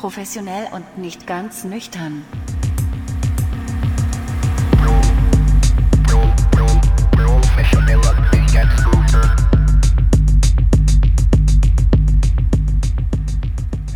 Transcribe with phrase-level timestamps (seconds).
[0.00, 2.24] Professionell und nicht ganz nüchtern.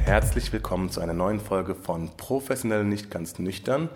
[0.05, 3.89] Herzlich willkommen zu einer neuen Folge von Professionell nicht ganz nüchtern.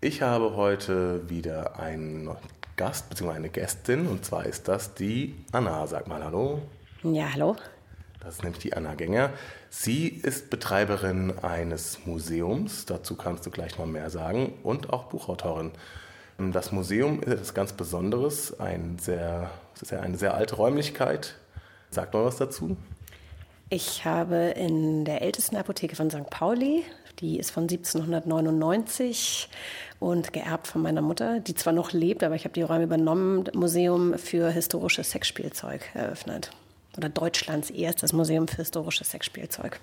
[0.00, 2.30] Ich habe heute wieder einen
[2.76, 3.32] Gast bzw.
[3.32, 5.86] eine Gästin und zwar ist das die Anna.
[5.86, 6.62] Sag mal Hallo.
[7.02, 7.54] Ja, hallo.
[8.20, 9.30] Das ist nämlich die Anna Gänger.
[9.70, 15.72] Sie ist Betreiberin eines Museums, dazu kannst du gleich noch mehr sagen, und auch Buchautorin.
[16.38, 19.50] Das Museum ist etwas ganz Besonderes, ein sehr,
[19.80, 21.34] ist ja eine sehr alte Räumlichkeit.
[21.90, 22.76] Sag mal was dazu.
[23.68, 26.28] Ich habe in der ältesten Apotheke von St.
[26.30, 26.84] Pauli,
[27.20, 29.48] die ist von 1799
[29.98, 33.44] und geerbt von meiner Mutter, die zwar noch lebt, aber ich habe die Räume übernommen,
[33.54, 36.50] Museum für historisches Sexspielzeug eröffnet
[37.00, 39.80] oder Deutschlands erstes Museum für historisches Sexspielzeug.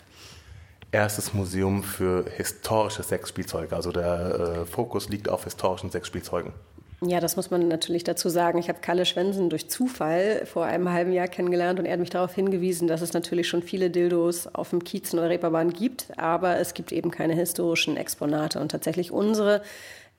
[0.91, 6.53] Erstes Museum für historisches Sexspielzeug, also der äh, Fokus liegt auf historischen Sexspielzeugen.
[7.01, 8.57] Ja, das muss man natürlich dazu sagen.
[8.57, 12.09] Ich habe Kalle Schwensen durch Zufall vor einem halben Jahr kennengelernt und er hat mich
[12.09, 16.57] darauf hingewiesen, dass es natürlich schon viele Dildos auf dem Kiezen oder Reeperbahn gibt, aber
[16.57, 18.59] es gibt eben keine historischen Exponate.
[18.59, 19.61] Und tatsächlich unsere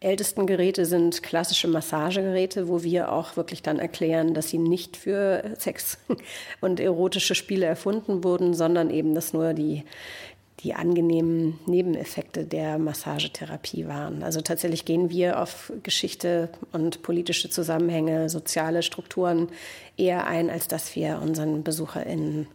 [0.01, 5.43] ältesten Geräte sind klassische Massagegeräte, wo wir auch wirklich dann erklären, dass sie nicht für
[5.59, 5.99] Sex
[6.61, 9.85] und erotische Spiele erfunden wurden, sondern eben, dass nur die,
[10.61, 14.23] die angenehmen Nebeneffekte der Massagetherapie waren.
[14.23, 19.49] Also tatsächlich gehen wir auf Geschichte und politische Zusammenhänge, soziale Strukturen
[19.97, 22.47] eher ein, als dass wir unseren BesucherInnen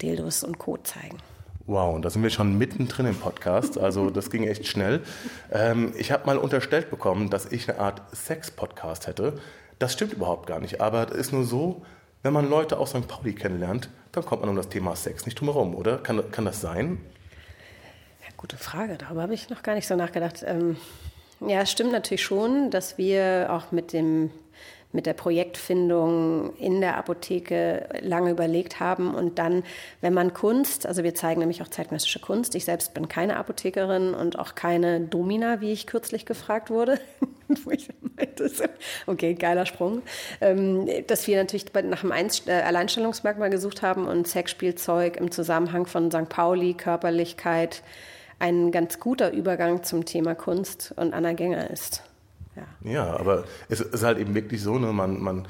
[0.00, 0.78] Dildos und Co.
[0.78, 1.18] zeigen.
[1.68, 3.76] Wow, und da sind wir schon mittendrin im Podcast.
[3.76, 5.02] Also das ging echt schnell.
[5.50, 9.40] Ähm, ich habe mal unterstellt bekommen, dass ich eine Art Sex-Podcast hätte.
[9.80, 10.80] Das stimmt überhaupt gar nicht.
[10.80, 11.84] Aber es ist nur so,
[12.22, 13.08] wenn man Leute aus St.
[13.08, 15.98] Pauli kennenlernt, dann kommt man um das Thema Sex nicht drumherum, oder?
[15.98, 17.00] Kann, kann das sein?
[18.22, 18.96] Ja, gute Frage.
[18.96, 20.44] Darüber habe ich noch gar nicht so nachgedacht.
[20.46, 20.76] Ähm,
[21.40, 24.30] ja, es stimmt natürlich schon, dass wir auch mit dem
[24.96, 29.14] mit der Projektfindung in der Apotheke lange überlegt haben.
[29.14, 29.62] Und dann,
[30.00, 34.14] wenn man Kunst, also wir zeigen nämlich auch zeitgenössische Kunst, ich selbst bin keine Apothekerin
[34.14, 36.98] und auch keine Domina, wie ich kürzlich gefragt wurde.
[39.06, 40.02] okay, geiler Sprung.
[40.40, 46.10] Ähm, dass wir natürlich nach einem äh, Alleinstellungsmerkmal gesucht haben und Sexspielzeug im Zusammenhang von
[46.10, 46.28] St.
[46.30, 47.82] Pauli, Körperlichkeit,
[48.38, 52.02] ein ganz guter Übergang zum Thema Kunst und Anna Gänger ist.
[52.56, 55.46] Ja, ja aber es ist halt eben wirklich so, ne, man, man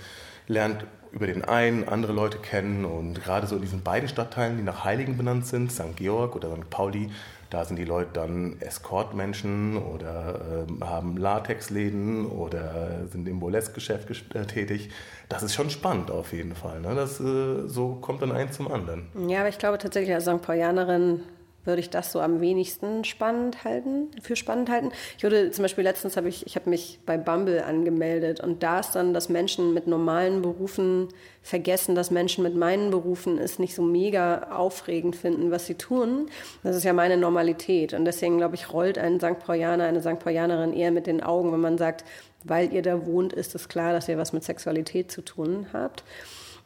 [0.47, 4.63] lernt über den einen andere Leute kennen und gerade so in diesen beiden Stadtteilen, die
[4.63, 5.97] nach Heiligen benannt sind, St.
[5.97, 6.69] Georg oder St.
[6.69, 7.11] Pauli,
[7.49, 14.47] da sind die Leute dann Escortmenschen oder äh, haben Latexläden oder sind im Burlesque-Geschäft äh,
[14.47, 14.91] tätig.
[15.29, 16.81] Das ist schon spannend auf jeden Fall.
[16.81, 16.95] Ne?
[16.95, 19.07] Das, äh, so kommt dann eins zum anderen.
[19.29, 20.43] Ja, aber ich glaube tatsächlich als St.
[20.43, 21.21] Paulianerin
[21.67, 24.93] würde ich das so am wenigsten spannend halten, für spannend halten.
[25.19, 28.81] Ich wurde zum Beispiel letztens habe ich, ich habe mich bei Bumble angemeldet und da
[28.81, 31.09] ist dann, dass Menschen mit normalen Berufen
[31.43, 36.27] vergessen, dass Menschen mit meinen Berufen es nicht so mega aufregend finden, was sie tun.
[36.63, 39.39] Das ist ja meine Normalität und deswegen glaube ich, rollt ein St.
[39.39, 40.19] Paulianer, eine St.
[40.19, 42.05] Paulianerin eher mit den Augen, wenn man sagt,
[42.45, 46.05] weil ihr da wohnt, ist es klar, dass ihr was mit Sexualität zu tun habt.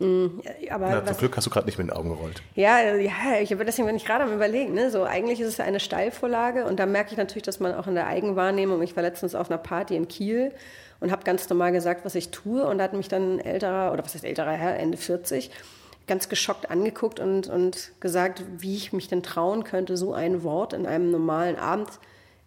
[0.01, 0.41] Mhm.
[0.71, 2.43] Aber Na, zum Glück hast du gerade nicht mit den Augen gerollt.
[2.55, 4.73] Ja, ja ich habe deswegen bin ich gerade am überlegen.
[4.73, 4.91] Ne?
[4.91, 7.95] So, eigentlich ist es eine Steilvorlage und da merke ich natürlich, dass man auch in
[7.95, 10.53] der Eigenwahrnehmung, ich war letztens auf einer Party in Kiel
[11.01, 13.93] und habe ganz normal gesagt, was ich tue und da hat mich dann ein älterer,
[13.93, 15.51] oder was ist älterer Herr, Ende 40,
[16.07, 20.73] ganz geschockt angeguckt und, und gesagt, wie ich mich denn trauen könnte, so ein Wort
[20.73, 21.91] in einem normalen Abend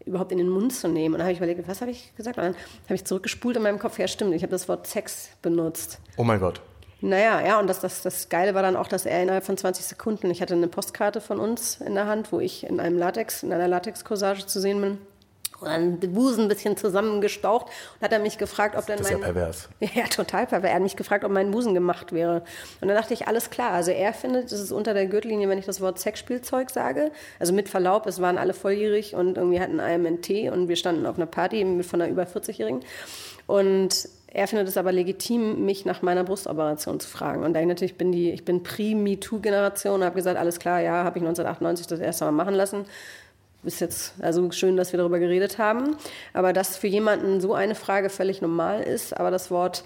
[0.05, 1.15] überhaupt in den Mund zu nehmen.
[1.15, 2.37] Und dann habe ich überlegt, was habe ich gesagt?
[2.37, 5.29] Und dann habe ich zurückgespult in meinem Kopf, ja stimmt, ich habe das Wort Sex
[5.41, 5.99] benutzt.
[6.17, 6.61] Oh mein Gott.
[7.05, 9.85] Naja, ja, und das, das, das Geile war dann auch, dass er innerhalb von 20
[9.85, 13.43] Sekunden, ich hatte eine Postkarte von uns in der Hand, wo ich in einem Latex,
[13.43, 14.97] in einer Latex-Corsage zu sehen bin.
[15.59, 19.03] Und dann den Busen ein bisschen zusammengestaucht und hat er mich gefragt, ob dann mein.
[19.03, 19.69] Das ist ja pervers.
[19.93, 20.69] Ja, total pervers.
[20.69, 22.43] Er hat mich gefragt, ob mein Busen gemacht wäre.
[22.79, 23.71] Und dann dachte ich, alles klar.
[23.71, 27.11] Also er findet, es ist unter der Gürtellinie, wenn ich das Wort Sexspielzeug sage.
[27.37, 31.17] Also mit Verlaub, es waren alle volljährig und irgendwie hatten AMNT und wir standen auf
[31.17, 32.79] einer Party von einer über 40-Jährigen.
[33.45, 37.43] Und er findet es aber legitim, mich nach meiner Brustoperation zu fragen.
[37.43, 41.03] Und da ich natürlich bin die, ich bin Pre-MeToo-Generation und habe gesagt, alles klar, ja,
[41.03, 42.85] habe ich 1998 das erste Mal machen lassen.
[43.63, 45.95] Ist jetzt also schön, dass wir darüber geredet haben.
[46.33, 49.83] Aber dass für jemanden so eine Frage völlig normal ist, aber das Wort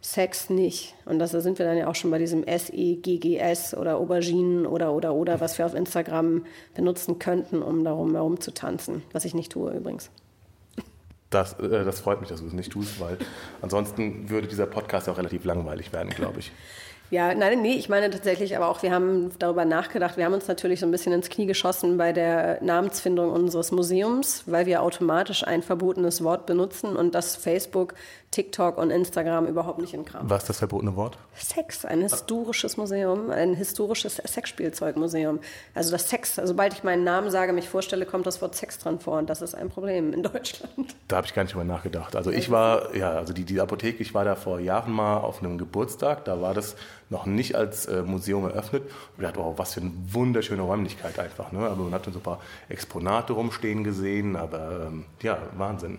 [0.00, 0.94] Sex nicht.
[1.04, 5.14] Und da sind wir dann ja auch schon bei diesem SEGGS oder Auberginen oder oder
[5.14, 6.44] oder, was wir auf Instagram
[6.74, 9.02] benutzen könnten, um darum herum zu tanzen.
[9.12, 10.10] Was ich nicht tue übrigens.
[11.32, 13.18] Das, äh, das freut mich, dass du es nicht tust, weil
[13.60, 16.52] ansonsten würde dieser Podcast auch relativ langweilig werden, glaube ich.
[17.12, 20.16] Ja, nein, nee, ich meine tatsächlich, aber auch wir haben darüber nachgedacht.
[20.16, 24.44] Wir haben uns natürlich so ein bisschen ins Knie geschossen bei der Namensfindung unseres Museums,
[24.46, 27.92] weil wir automatisch ein verbotenes Wort benutzen und das Facebook,
[28.30, 30.30] TikTok und Instagram überhaupt nicht in Kram.
[30.30, 31.18] Was ist das verbotene Wort?
[31.34, 35.40] Sex, ein historisches Museum, ein historisches Sexspielzeugmuseum.
[35.74, 39.00] Also das Sex, sobald ich meinen Namen sage, mich vorstelle, kommt das Wort Sex dran
[39.00, 40.96] vor und das ist ein Problem in Deutschland.
[41.08, 42.16] Da habe ich gar nicht drüber nachgedacht.
[42.16, 45.40] Also ich war, ja, also die, die Apotheke, ich war da vor Jahren mal auf
[45.40, 46.74] einem Geburtstag, da war das
[47.12, 48.82] noch nicht als äh, Museum eröffnet.
[49.16, 51.52] Und dachte, oh, was für eine wunderschöne Räumlichkeit einfach.
[51.52, 51.60] Ne?
[51.60, 55.98] Aber man hat so ein paar Exponate rumstehen gesehen, aber ähm, ja, Wahnsinn.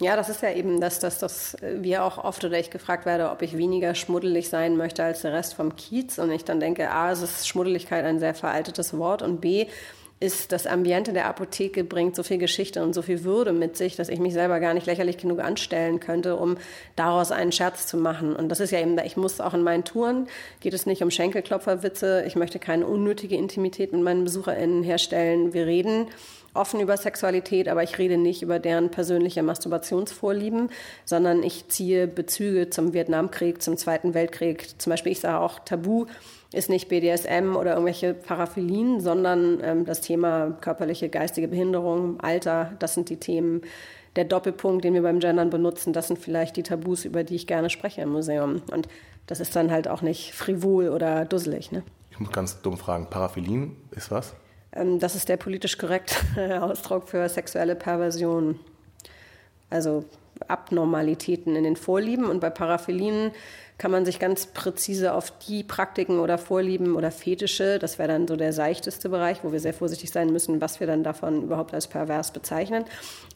[0.00, 3.30] Ja, das ist ja eben das, dass das wir auch oft oder ich gefragt werde,
[3.30, 6.18] ob ich weniger schmuddelig sein möchte als der Rest vom Kiez.
[6.18, 9.66] Und ich dann denke, A, es ist Schmuddeligkeit ein sehr veraltetes Wort und B,
[10.22, 13.96] ist das Ambiente der Apotheke bringt so viel Geschichte und so viel Würde mit sich,
[13.96, 16.58] dass ich mich selber gar nicht lächerlich genug anstellen könnte, um
[16.94, 18.36] daraus einen Scherz zu machen.
[18.36, 20.28] Und das ist ja eben, ich muss auch in meinen Touren,
[20.60, 25.54] geht es nicht um Schenkelklopferwitze, ich möchte keine unnötige Intimität mit meinen BesucherInnen herstellen.
[25.54, 26.08] Wir reden
[26.52, 30.68] offen über Sexualität, aber ich rede nicht über deren persönliche Masturbationsvorlieben,
[31.06, 34.78] sondern ich ziehe Bezüge zum Vietnamkrieg, zum Zweiten Weltkrieg.
[34.78, 36.06] Zum Beispiel, ich sage auch Tabu
[36.52, 42.94] ist nicht BDSM oder irgendwelche Paraphilien, sondern ähm, das Thema körperliche, geistige Behinderung, Alter, das
[42.94, 43.62] sind die Themen.
[44.16, 47.46] Der Doppelpunkt, den wir beim Gendern benutzen, das sind vielleicht die Tabus, über die ich
[47.46, 48.62] gerne spreche im Museum.
[48.72, 48.88] Und
[49.28, 51.70] das ist dann halt auch nicht frivol oder dusselig.
[51.70, 51.84] Ne?
[52.10, 54.34] Ich muss ganz dumm fragen, Paraphilien ist was?
[54.72, 56.16] Ähm, das ist der politisch korrekte
[56.62, 58.58] Ausdruck für sexuelle Perversion.
[59.68, 60.04] Also
[60.48, 62.24] Abnormalitäten in den Vorlieben.
[62.24, 63.30] Und bei Paraphilien
[63.80, 68.28] kann man sich ganz präzise auf die Praktiken oder Vorlieben oder Fetische, das wäre dann
[68.28, 71.72] so der seichteste Bereich, wo wir sehr vorsichtig sein müssen, was wir dann davon überhaupt
[71.72, 72.84] als pervers bezeichnen,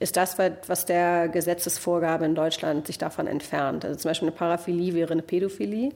[0.01, 3.87] ist das, was der Gesetzesvorgabe in Deutschland sich davon entfernt.
[3.87, 5.93] Also zum Beispiel eine Paraphilie wäre eine Pädophilie,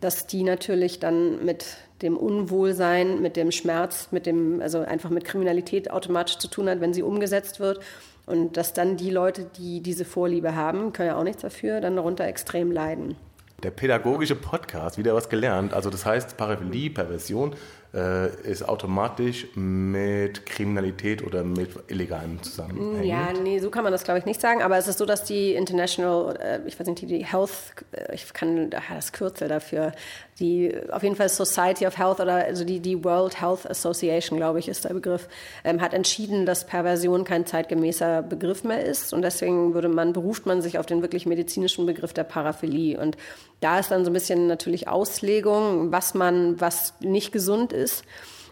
[0.00, 1.66] dass die natürlich dann mit
[2.00, 6.80] dem Unwohlsein, mit dem Schmerz, mit dem, also einfach mit Kriminalität automatisch zu tun hat,
[6.80, 7.80] wenn sie umgesetzt wird.
[8.24, 11.96] Und dass dann die Leute, die diese Vorliebe haben, können ja auch nichts dafür, dann
[11.96, 13.16] darunter extrem leiden
[13.62, 15.72] der pädagogische Podcast, wieder was gelernt.
[15.72, 17.54] Also das heißt, Paraphilie, Perversion
[17.94, 23.04] ist automatisch mit Kriminalität oder mit Illegalem zusammenhängt.
[23.04, 24.62] Ja, nee, so kann man das glaube ich nicht sagen.
[24.62, 27.50] Aber es ist so, dass die International, äh, ich weiß nicht, die Health,
[27.92, 29.92] äh, ich kann das Kürzel dafür,
[30.40, 34.58] die auf jeden Fall Society of Health oder also die, die World Health Association, glaube
[34.58, 35.28] ich, ist der Begriff,
[35.64, 39.12] ähm, hat entschieden, dass Perversion kein zeitgemäßer Begriff mehr ist.
[39.12, 42.98] Und deswegen würde man, beruft man sich auf den wirklich medizinischen Begriff der Paraphilie.
[42.98, 43.16] Und
[43.60, 48.04] da ist dann so ein bisschen natürlich Auslegung, was man, was nicht gesund ist ist.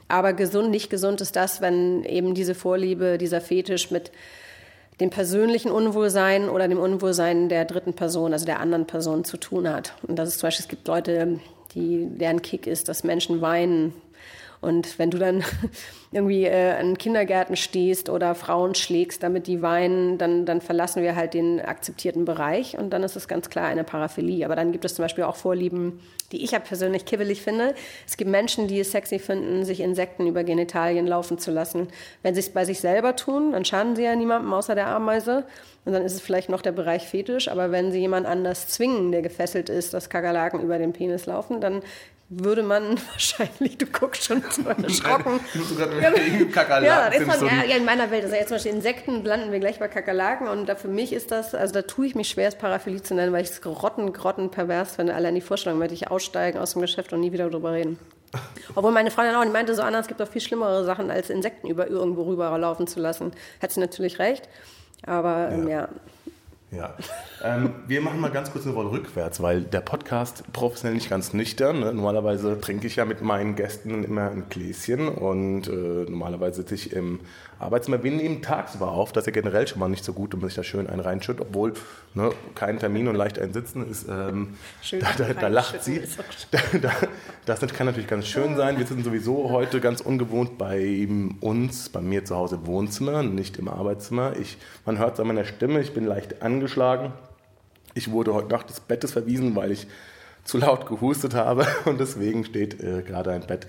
[0.09, 4.13] Aber gesund, nicht gesund ist das, wenn eben diese Vorliebe, dieser Fetisch mit
[5.01, 9.69] dem persönlichen Unwohlsein oder dem Unwohlsein der dritten Person, also der anderen Person zu tun
[9.69, 9.95] hat.
[10.07, 11.41] Und das ist zum Beispiel, es gibt Leute,
[11.75, 13.95] die, deren Kick ist, dass Menschen weinen,
[14.63, 15.43] und wenn du dann
[16.13, 21.17] irgendwie äh, an Kindergärten stehst oder Frauen schlägst, damit die weinen, dann, dann verlassen wir
[21.17, 24.45] halt den akzeptierten Bereich und dann ist es ganz klar eine Paraphilie.
[24.45, 26.01] Aber dann gibt es zum Beispiel auch Vorlieben,
[26.31, 27.75] die ich ja persönlich kibbelig finde.
[28.07, 31.89] Es gibt Menschen, die es sexy finden, sich Insekten über Genitalien laufen zu lassen.
[32.23, 35.45] Wenn sie es bei sich selber tun, dann schaden sie ja niemandem außer der Ameise.
[35.85, 37.49] Und dann ist es vielleicht noch der Bereich Fetisch.
[37.49, 41.61] Aber wenn sie jemand anders zwingen, der gefesselt ist, dass Kakerlaken über den Penis laufen,
[41.61, 41.83] dann
[42.41, 45.41] würde man wahrscheinlich, du guckst schon erschrocken.
[46.83, 49.53] ja, das ist von, ja, ja, in meiner Welt, also jetzt zum Beispiel Insekten landen
[49.53, 52.29] wir gleich bei Kakerlaken und da für mich ist das, also da tue ich mich
[52.29, 55.15] schwer, es Paraphilie zu nennen, weil ich es grotten, grotten pervers finde.
[55.15, 57.99] Allein die Vorstellung, möchte ich aussteigen aus dem Geschäft und nie wieder darüber reden.
[58.75, 61.29] Obwohl meine Freundin auch, die meinte so, Anna, es gibt doch viel schlimmere Sachen, als
[61.31, 63.33] Insekten über irgendwo rüberlaufen zu lassen.
[63.61, 64.49] Hat sie natürlich recht,
[65.05, 65.69] aber ja.
[65.69, 65.89] ja.
[66.73, 66.95] Ja.
[67.45, 71.35] Ähm, wir machen mal ganz kurz eine Rolle rückwärts, weil der Podcast professionell nicht ganz
[71.35, 71.81] nüchtern.
[71.81, 71.93] Ne?
[71.93, 76.93] Normalerweise trinke ich ja mit meinen Gästen immer ein Gläschen und äh, normalerweise sitze ich
[76.95, 77.21] im
[77.59, 78.03] Arbeitszimmer.
[78.03, 80.55] Wir nehmen tagsüber auf, das ist ja generell schon mal nicht so gut, man sich
[80.55, 81.75] da schön einen reinschüttet, obwohl
[82.15, 84.07] ne, kein Termin und leicht ein Sitzen ist.
[84.09, 84.55] Ähm,
[84.93, 86.03] da, da, da lacht sie.
[86.81, 86.93] Da,
[87.45, 88.79] das kann natürlich ganz schön sein.
[88.79, 91.09] Wir sind sowieso heute ganz ungewohnt bei
[91.41, 94.35] uns, bei mir zu Hause im Wohnzimmer, nicht im Arbeitszimmer.
[94.41, 96.62] Ich, man hört es an meiner Stimme, ich bin leicht angeschlagen.
[97.95, 99.87] Ich wurde heute Nacht des Bettes verwiesen, weil ich
[100.45, 103.67] zu laut gehustet habe und deswegen steht äh, gerade ein Bett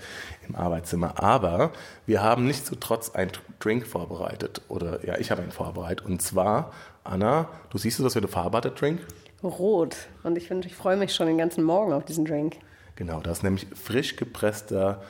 [0.48, 1.22] im Arbeitszimmer.
[1.22, 1.72] Aber
[2.06, 6.72] wir haben nichtsdestotrotz einen Drink vorbereitet oder ja, ich habe einen vorbereitet und zwar
[7.04, 9.00] Anna, du siehst, was für eine Farbe hat der Drink?
[9.42, 12.56] Rot und ich finde, ich freue mich schon den ganzen Morgen auf diesen Drink.
[12.96, 15.02] Genau, das ist nämlich frisch gepresster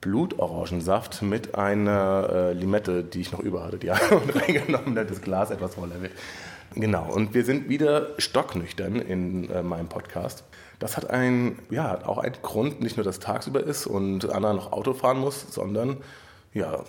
[0.00, 5.20] Blutorangensaft mit einer äh, Limette, die ich noch über hatte, die und reingenommen, damit das
[5.20, 6.12] Glas etwas voller wird.
[6.74, 10.44] Genau, und wir sind wieder stocknüchtern in äh, meinem Podcast.
[10.78, 14.72] Das hat ein, ja, auch einen Grund, nicht nur, dass tagsüber ist und Anna noch
[14.72, 15.98] Auto fahren muss, sondern,
[16.54, 16.84] ja,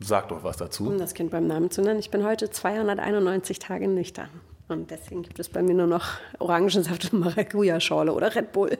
[0.00, 0.88] sag doch was dazu.
[0.88, 4.30] Um das Kind beim Namen zu nennen, ich bin heute 291 Tage nüchtern.
[4.68, 6.06] Und deswegen gibt es bei mir nur noch
[6.38, 8.78] Orangensaft und Maracuja-Schorle oder Red Bull.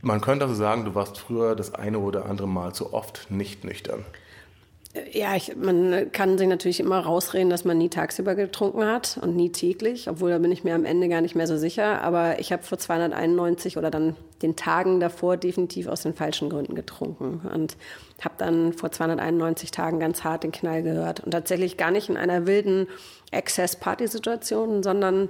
[0.00, 3.64] Man könnte also sagen, du warst früher das eine oder andere Mal zu oft nicht
[3.64, 4.04] nüchtern.
[5.12, 9.36] Ja, ich, man kann sich natürlich immer rausreden, dass man nie tagsüber getrunken hat und
[9.36, 12.00] nie täglich, obwohl da bin ich mir am Ende gar nicht mehr so sicher.
[12.00, 16.74] Aber ich habe vor 291 oder dann den Tagen davor definitiv aus den falschen Gründen
[16.74, 17.76] getrunken und
[18.22, 21.20] habe dann vor 291 Tagen ganz hart den Knall gehört.
[21.20, 22.86] Und tatsächlich gar nicht in einer wilden
[23.30, 25.28] Excess-Party-Situation, sondern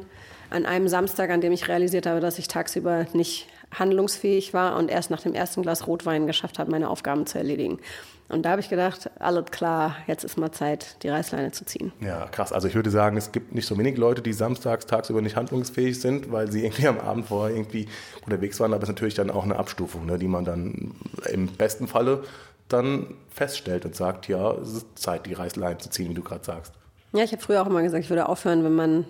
[0.51, 4.89] an einem Samstag, an dem ich realisiert habe, dass ich tagsüber nicht handlungsfähig war und
[4.89, 7.81] erst nach dem ersten Glas Rotwein geschafft habe, meine Aufgaben zu erledigen.
[8.29, 11.93] Und da habe ich gedacht, alles klar, jetzt ist mal Zeit, die Reißleine zu ziehen.
[12.01, 12.53] Ja, krass.
[12.53, 15.99] Also ich würde sagen, es gibt nicht so wenig Leute, die samstags tagsüber nicht handlungsfähig
[15.99, 17.89] sind, weil sie irgendwie am Abend vorher irgendwie
[18.27, 18.75] unterwegs waren.
[18.75, 20.95] Aber es ist natürlich dann auch eine Abstufung, ne, die man dann
[21.31, 22.23] im besten Falle
[22.69, 26.45] dann feststellt und sagt, ja, es ist Zeit, die Reißleine zu ziehen, wie du gerade
[26.45, 26.75] sagst.
[27.13, 29.07] Ja, ich habe früher auch immer gesagt, ich würde aufhören, wenn man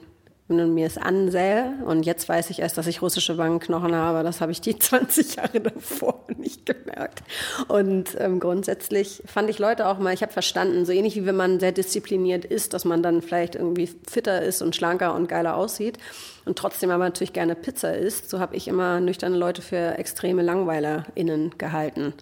[0.49, 1.75] man mir es ansähe.
[1.85, 4.23] Und jetzt weiß ich erst, dass ich russische Wangenknochen habe.
[4.23, 7.23] Das habe ich die 20 Jahre davor nicht gemerkt.
[7.69, 11.37] Und ähm, grundsätzlich fand ich Leute auch mal, ich habe verstanden, so ähnlich wie wenn
[11.37, 15.57] man sehr diszipliniert ist, dass man dann vielleicht irgendwie fitter ist und schlanker und geiler
[15.57, 15.99] aussieht
[16.45, 18.31] und trotzdem aber natürlich gerne Pizza isst.
[18.31, 22.15] So habe ich immer nüchterne Leute für extreme LangweilerInnen gehalten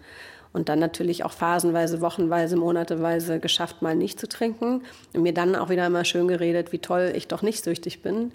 [0.53, 4.83] und dann natürlich auch phasenweise, wochenweise, monateweise geschafft, mal nicht zu trinken.
[5.13, 8.31] Und mir dann auch wieder immer schön geredet, wie toll ich doch nicht süchtig bin.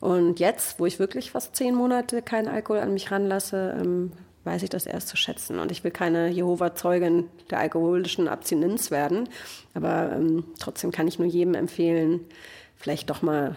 [0.00, 4.12] Und jetzt, wo ich wirklich fast zehn Monate keinen Alkohol an mich ranlasse, ähm,
[4.44, 5.58] weiß ich das erst zu schätzen.
[5.58, 9.28] Und ich will keine Jehova-Zeugin der alkoholischen Abstinenz werden.
[9.74, 12.20] Aber ähm, trotzdem kann ich nur jedem empfehlen,
[12.76, 13.56] vielleicht doch mal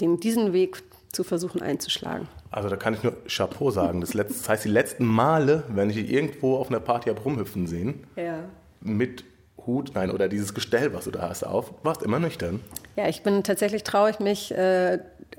[0.00, 0.82] den, diesen Weg
[1.12, 2.28] zu versuchen einzuschlagen.
[2.50, 4.00] Also da kann ich nur Chapeau sagen.
[4.00, 7.66] Das, letzte, das heißt, die letzten Male, wenn ich irgendwo auf einer Party habe rumhüpfen
[7.66, 8.40] sehen, ja.
[8.80, 9.24] mit
[9.66, 12.60] Hut, nein, oder dieses Gestell, was du da hast, auf, warst immer nüchtern.
[12.96, 14.98] Ja, ich bin tatsächlich traue ich mich, äh,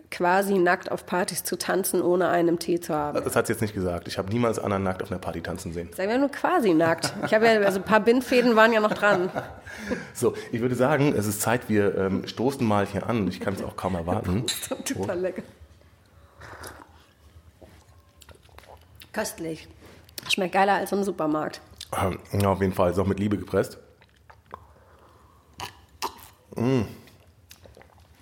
[0.10, 3.24] quasi nackt auf Partys zu tanzen, ohne einen Tee zu haben.
[3.24, 4.08] Das hat sie jetzt nicht gesagt.
[4.08, 5.90] Ich habe niemals anderen nackt auf einer Party tanzen sehen.
[5.96, 7.14] Sagen wir nur quasi nackt.
[7.26, 9.30] Ich habe ja, also ein paar Bindfäden waren ja noch dran.
[10.14, 13.28] So, ich würde sagen, es ist Zeit, wir ähm, stoßen mal hier an.
[13.30, 14.46] Ich kann es auch kaum erwarten.
[14.86, 15.42] Total lecker.
[19.14, 19.68] Köstlich.
[20.30, 21.62] Schmeckt geiler als im Supermarkt.
[22.00, 22.92] Ähm, ja, auf jeden Fall.
[22.92, 23.78] Ist auch mit Liebe gepresst.
[26.56, 26.82] Mm.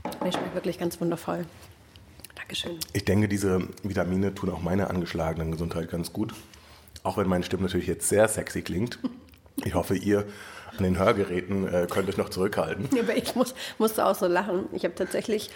[0.03, 1.45] Der schmeckt wirklich ganz wundervoll.
[2.35, 2.79] Dankeschön.
[2.93, 6.33] Ich denke, diese Vitamine tun auch meiner angeschlagenen Gesundheit ganz gut.
[7.03, 8.99] Auch wenn meine Stimme natürlich jetzt sehr sexy klingt.
[9.63, 10.25] Ich hoffe, ihr
[10.77, 12.89] an den Hörgeräten äh, könnt euch noch zurückhalten.
[12.95, 14.67] Ja, aber ich muss, musste auch so lachen.
[14.71, 15.51] Ich habe tatsächlich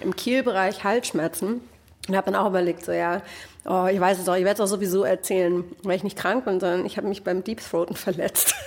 [0.00, 1.60] im Kielbereich Halsschmerzen
[2.06, 3.22] und habe dann auch überlegt, so ja,
[3.64, 6.44] oh, ich weiß es auch, ich werde es auch sowieso erzählen, weil ich nicht krank
[6.44, 8.54] bin, sondern ich habe mich beim Deep Throaten verletzt.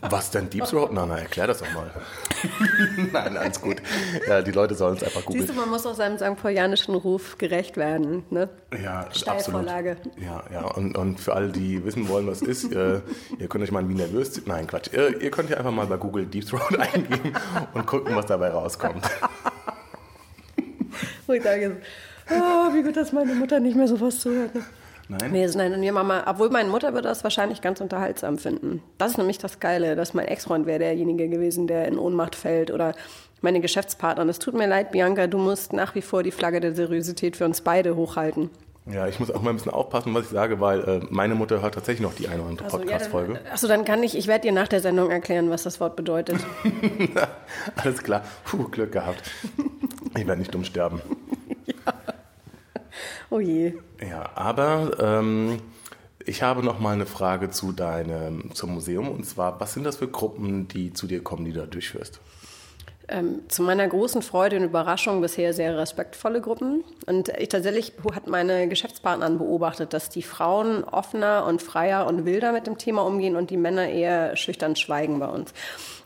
[0.00, 0.90] Was denn Deep Throat?
[0.92, 1.90] Na, na, erklär das doch mal.
[3.12, 3.76] Nein, alles gut.
[4.28, 5.46] Ja, die Leute sollen es einfach googeln.
[5.46, 6.40] Siehst du, man muss auch seinem St.
[6.40, 8.24] Paulianischen Ruf gerecht werden.
[8.30, 8.48] Ne?
[8.82, 9.66] Ja, absolut.
[9.66, 10.64] Ja, ja.
[10.64, 13.00] Und, und für alle, die wissen wollen, was ist, äh,
[13.38, 15.96] ihr könnt euch mal Wiener Würstchen, nein, Quatsch, ihr, ihr könnt ja einfach mal bei
[15.96, 17.32] Google Deep Throat eingeben
[17.72, 19.08] und gucken, was dabei rauskommt.
[21.28, 21.80] Ich sage,
[22.30, 24.54] oh, wie gut, dass meine Mutter nicht mehr sowas zuhört.
[24.54, 24.62] Ne?
[25.08, 25.32] Nein?
[25.32, 28.82] Nee, nein, und Mama, obwohl meine Mutter würde das wahrscheinlich ganz unterhaltsam finden.
[28.98, 32.70] Das ist nämlich das Geile, dass mein Ex-Freund wäre derjenige gewesen, der in Ohnmacht fällt
[32.70, 32.94] oder
[33.42, 34.28] meine Geschäftspartnerin.
[34.28, 37.44] Es tut mir leid, Bianca, du musst nach wie vor die Flagge der Seriosität für
[37.44, 38.50] uns beide hochhalten.
[38.90, 41.62] Ja, ich muss auch mal ein bisschen aufpassen, was ich sage, weil äh, meine Mutter
[41.62, 43.34] hört tatsächlich noch die eine oder andere Also, ja, Podcast-Folge.
[43.34, 45.94] dann, achso, dann kann ich, ich werde dir nach der Sendung erklären, was das Wort
[45.94, 46.38] bedeutet.
[47.76, 48.22] Alles klar.
[48.44, 49.22] Puh, Glück gehabt.
[50.16, 51.00] Ich werde nicht dumm sterben.
[53.30, 53.72] Oh je.
[54.00, 55.60] Ja, aber ähm,
[56.26, 59.96] ich habe noch mal eine Frage zu deinem zum Museum und zwar, was sind das
[59.96, 62.20] für Gruppen, die zu dir kommen, die du da durchführst?
[63.12, 66.82] Ähm, zu meiner großen Freude und Überraschung bisher sehr respektvolle Gruppen.
[67.04, 72.52] Und ich tatsächlich hat meine Geschäftspartnerin beobachtet, dass die Frauen offener und freier und wilder
[72.52, 75.52] mit dem Thema umgehen und die Männer eher schüchtern schweigen bei uns.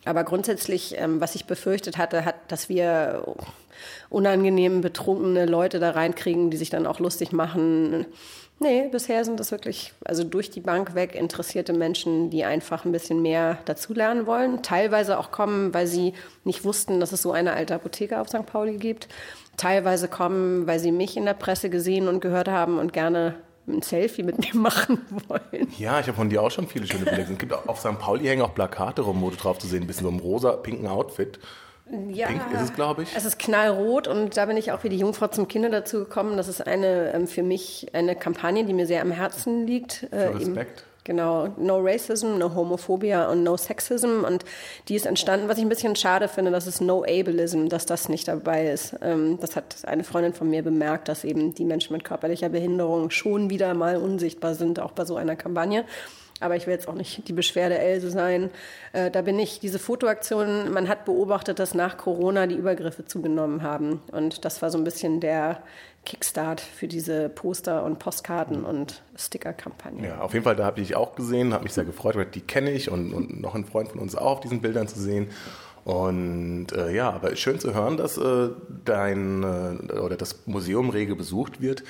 [0.04, 3.22] Aber grundsätzlich, ähm, was ich befürchtet hatte, hat, dass wir
[4.08, 8.06] unangenehm betrunkene Leute da reinkriegen, die sich dann auch lustig machen.
[8.58, 12.92] Nee, bisher sind das wirklich, also durch die Bank weg interessierte Menschen, die einfach ein
[12.92, 14.62] bisschen mehr dazulernen wollen.
[14.62, 18.46] Teilweise auch kommen, weil sie nicht wussten, dass es so eine alte Apotheke auf St.
[18.46, 19.08] Pauli gibt.
[19.58, 23.34] Teilweise kommen, weil sie mich in der Presse gesehen und gehört haben und gerne
[23.68, 25.68] ein Selfie mit mir machen wollen.
[25.76, 27.34] Ja, ich habe von dir auch schon viele schöne Bilder gesehen.
[27.34, 27.98] Es gibt auf St.
[27.98, 30.52] Pauli hängen auch Plakate rum, wo du drauf zu sehen bist, in so einem rosa,
[30.52, 31.38] pinken Outfit.
[32.12, 33.16] Ja, Pink ist es, glaube ich.
[33.16, 36.36] Es ist knallrot und da bin ich auch wie die Jungfrau zum Kinder dazu gekommen.
[36.36, 40.06] Das ist eine ähm, für mich eine Kampagne, die mir sehr am Herzen liegt.
[40.10, 40.84] Für Respekt.
[41.06, 44.24] Genau, No Racism, No Homophobia und No Sexism.
[44.26, 44.44] Und
[44.88, 48.08] die ist entstanden, was ich ein bisschen schade finde, dass es No Ableism, dass das
[48.08, 48.96] nicht dabei ist.
[49.02, 53.10] Ähm, das hat eine Freundin von mir bemerkt, dass eben die Menschen mit körperlicher Behinderung
[53.10, 55.84] schon wieder mal unsichtbar sind, auch bei so einer Kampagne.
[56.40, 58.50] Aber ich will jetzt auch nicht die Beschwerde Else sein.
[58.92, 63.62] Äh, da bin ich, diese Fotoaktion, man hat beobachtet, dass nach Corona die Übergriffe zugenommen
[63.62, 64.00] haben.
[64.12, 65.62] Und das war so ein bisschen der
[66.04, 70.08] Kickstart für diese Poster und Postkarten und Sticker-Kampagne.
[70.08, 72.42] Ja, auf jeden Fall, da habe ich auch gesehen, habe mich sehr gefreut, weil die
[72.42, 75.28] kenne ich und, und noch ein Freund von uns auch auf diesen Bildern zu sehen.
[75.84, 78.48] Und äh, ja, aber schön zu hören, dass äh,
[78.84, 81.84] dein äh, oder das Museum rege besucht wird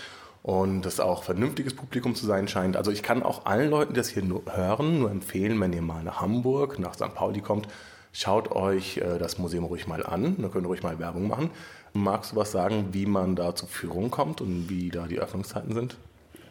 [0.46, 2.76] und das auch vernünftiges Publikum zu sein scheint.
[2.76, 5.82] Also ich kann auch allen Leuten, die das hier nur hören, nur empfehlen, wenn ihr
[5.82, 7.12] mal nach Hamburg, nach St.
[7.16, 7.66] Pauli kommt,
[8.12, 10.36] schaut euch äh, das Museum ruhig mal an.
[10.38, 11.50] Da könnt ihr ruhig mal Werbung machen.
[11.94, 15.74] Magst du was sagen, wie man da zur Führung kommt und wie da die Öffnungszeiten
[15.74, 15.96] sind?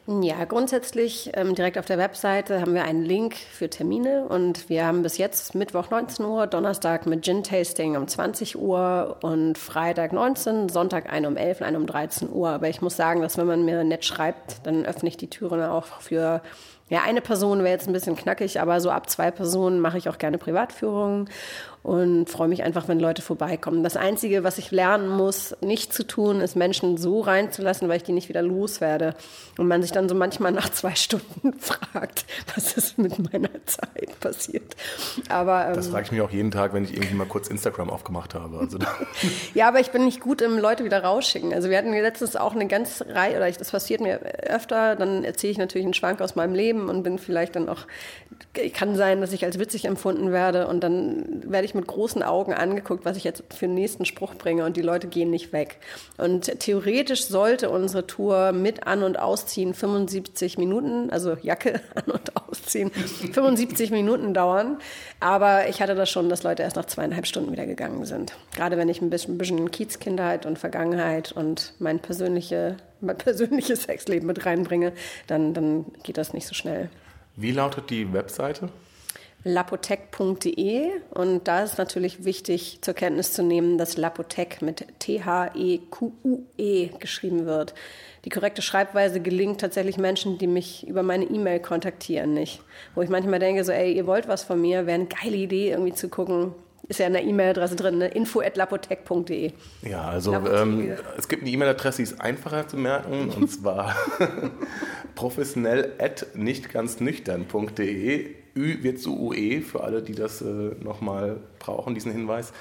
[0.07, 4.85] Ja, grundsätzlich ähm, direkt auf der Webseite haben wir einen Link für Termine und wir
[4.85, 10.13] haben bis jetzt Mittwoch 19 Uhr, Donnerstag mit Gin Tasting um 20 Uhr und Freitag
[10.13, 12.49] 19, Sonntag ein um 11 und ein um 13 Uhr.
[12.49, 15.63] Aber ich muss sagen, dass wenn man mir nett schreibt, dann öffne ich die Türen
[15.63, 16.43] auch für
[16.87, 20.07] ja, eine Person wäre jetzt ein bisschen knackig, aber so ab zwei Personen mache ich
[20.07, 21.27] auch gerne Privatführungen
[21.85, 23.83] und freue mich einfach, wenn Leute vorbeikommen.
[23.83, 28.03] Das Einzige, was ich lernen muss, nicht zu tun, ist Menschen so reinzulassen, weil ich
[28.03, 29.13] die nicht wieder loswerde.
[29.59, 32.25] Und man sich dann so manchmal nach zwei Stunden fragt,
[32.55, 34.75] was ist mit meiner Zeit passiert.
[35.29, 37.91] Aber, ähm, das frage ich mich auch jeden Tag, wenn ich irgendwie mal kurz Instagram
[37.91, 38.57] aufgemacht habe.
[38.57, 38.79] Also
[39.53, 41.53] ja, aber ich bin nicht gut im Leute wieder rausschicken.
[41.53, 45.51] Also wir hatten letztens auch eine ganz Reihe, oder das passiert mir öfter, dann erzähle
[45.51, 47.81] ich natürlich einen Schwank aus meinem Leben und bin vielleicht dann auch,
[48.73, 52.53] kann sein, dass ich als witzig empfunden werde und dann werde ich mit großen Augen
[52.53, 55.77] angeguckt, was ich jetzt für den nächsten Spruch bringe und die Leute gehen nicht weg.
[56.17, 62.35] Und theoretisch sollte unsere Tour mit An- und Ausziehen 75 Minuten, also Jacke an- und
[62.35, 64.77] ausziehen, 75 Minuten dauern.
[65.19, 68.33] Aber ich hatte das schon, dass Leute erst nach zweieinhalb Stunden wieder gegangen sind.
[68.55, 73.83] Gerade wenn ich ein bisschen, ein bisschen Kiezkindheit und Vergangenheit und mein, persönliche, mein persönliches
[73.85, 74.93] Sexleben mit reinbringe,
[75.27, 76.89] dann, dann geht das nicht so schnell.
[77.35, 78.69] Wie lautet die Webseite?
[79.45, 87.45] lapotec.de und da ist natürlich wichtig zur Kenntnis zu nehmen, dass Lapotec mit T-H-E-Q-U-E geschrieben
[87.45, 87.75] wird.
[88.25, 92.63] Die korrekte Schreibweise gelingt tatsächlich Menschen, die mich über meine E-Mail kontaktieren, nicht.
[92.95, 95.69] Wo ich manchmal denke, so, ey, ihr wollt was von mir, wäre eine geile Idee,
[95.69, 96.55] irgendwie zu gucken,
[96.87, 98.07] ist ja in der E-Mail-Adresse drin, ne?
[98.07, 99.51] info.lapotec.de.
[99.83, 103.95] Ja, also ähm, es gibt eine E-Mail-Adresse, die ist einfacher zu merken, und zwar
[105.15, 108.44] professionell at nicht ganz nüchtern.de.
[108.55, 110.45] Ü wird zu UE für alle, die das äh,
[110.81, 112.53] nochmal brauchen, diesen Hinweis.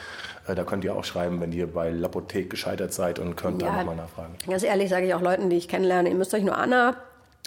[0.46, 3.68] Äh, da könnt ihr auch schreiben, wenn ihr bei Lapothek gescheitert seid und könnt ja,
[3.68, 4.34] da nochmal nachfragen.
[4.46, 6.96] Ganz ehrlich sage ich auch Leuten, die ich kennenlerne, ihr müsst euch nur Anna,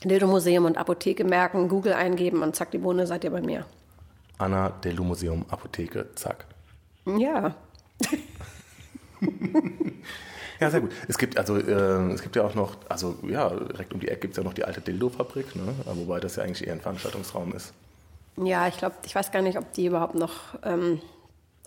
[0.03, 3.65] Dildo Museum und Apotheke merken, Google eingeben und zack, die Bohne seid ihr bei mir.
[4.37, 6.45] Anna, Dildo Museum, Apotheke, zack.
[7.05, 7.55] Ja.
[10.59, 10.91] Ja, sehr gut.
[11.07, 14.21] Es gibt also äh, es gibt ja auch noch, also ja, direkt um die Ecke
[14.21, 15.75] gibt es ja noch die alte Dildo-Fabrik, ne?
[15.85, 17.73] wobei das ja eigentlich eher ein Veranstaltungsraum ist.
[18.43, 21.01] Ja, ich glaube, ich weiß gar nicht, ob die überhaupt noch, ähm,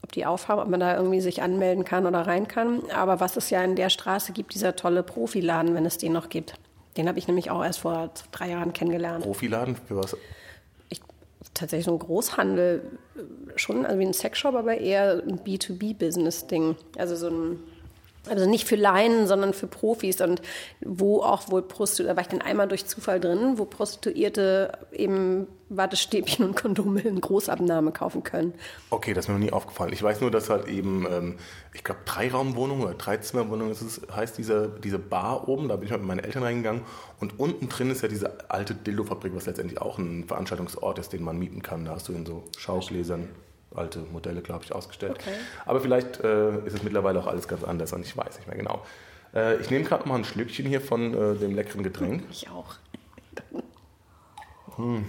[0.02, 2.82] ob die aufhaben, ob man da irgendwie sich anmelden kann oder rein kann.
[2.90, 6.28] Aber was es ja in der Straße gibt, dieser tolle Profiladen, wenn es den noch
[6.28, 6.54] gibt.
[6.96, 9.24] Den habe ich nämlich auch erst vor drei Jahren kennengelernt.
[9.24, 10.16] Profiladen für was?
[10.88, 11.00] Ich,
[11.54, 12.82] tatsächlich so ein Großhandel,
[13.56, 16.76] schon also wie ein Sexshop, aber eher ein B2B-Business-Ding.
[16.96, 17.58] Also so ein
[18.28, 20.42] also nicht für Laien, sondern für Profis und
[20.80, 25.46] wo auch wohl Prostituierte, da war ich dann einmal durch Zufall drin, wo Prostituierte eben
[25.70, 28.54] Wattestäbchen und Kondome in Großabnahme kaufen können.
[28.90, 29.92] Okay, das ist mir noch nie aufgefallen.
[29.92, 31.36] Ich weiß nur, dass halt eben, ähm,
[31.72, 35.92] ich glaube, Dreiraumwohnung oder Dreizimmerwohnung ist es, heißt diese, diese Bar oben, da bin ich
[35.92, 36.82] mal mit meinen Eltern reingegangen
[37.20, 41.22] und unten drin ist ja diese alte Dildo-Fabrik, was letztendlich auch ein Veranstaltungsort ist, den
[41.22, 41.84] man mieten kann.
[41.84, 43.28] Da hast du in so Schaugläsern
[43.74, 45.18] alte Modelle, glaube ich, ausgestellt.
[45.20, 45.34] Okay.
[45.64, 48.56] Aber vielleicht äh, ist es mittlerweile auch alles ganz anders und ich weiß nicht mehr
[48.56, 48.82] genau.
[49.34, 52.24] Äh, ich nehme gerade mal ein Schlückchen hier von äh, dem leckeren Getränk.
[52.30, 52.74] Ich auch.
[54.76, 55.04] Hm.